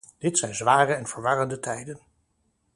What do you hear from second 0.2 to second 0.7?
zijn